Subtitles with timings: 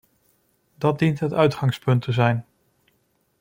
[0.77, 2.45] Dat dient het uitgangspunt te zijn.